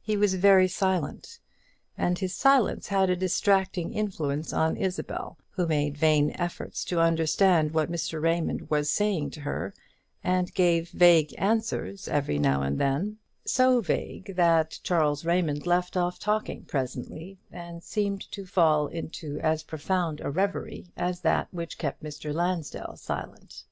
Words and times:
He 0.00 0.16
was 0.16 0.32
very 0.36 0.66
silent, 0.66 1.40
and 1.98 2.18
his 2.18 2.34
silence 2.34 2.86
had 2.86 3.10
a 3.10 3.16
distracting 3.16 3.92
influence 3.92 4.50
on 4.50 4.78
Isabel, 4.78 5.36
who 5.50 5.66
made 5.66 5.98
vain 5.98 6.30
efforts 6.38 6.82
to 6.86 6.98
understand 7.00 7.74
what 7.74 7.92
Mr. 7.92 8.18
Raymond 8.22 8.70
was 8.70 8.90
saying 8.90 9.28
to 9.32 9.42
her, 9.42 9.74
and 10.24 10.54
gave 10.54 10.88
vague 10.88 11.34
answers 11.36 12.08
every 12.08 12.38
now 12.38 12.62
and 12.62 12.80
then; 12.80 13.18
so 13.44 13.82
vague 13.82 14.36
that 14.36 14.78
Charles 14.84 15.26
Raymond 15.26 15.66
left 15.66 15.98
off 15.98 16.18
talking 16.18 16.64
presently, 16.64 17.38
and 17.52 17.82
seemed 17.84 18.22
to 18.32 18.46
fall 18.46 18.86
into 18.86 19.38
as 19.40 19.62
profound 19.64 20.22
a 20.22 20.30
reverie 20.30 20.86
as 20.96 21.20
that 21.20 21.48
which 21.50 21.76
kept 21.76 22.02
Mr. 22.02 22.32
Lansdell 22.32 22.96
silent. 22.96 23.64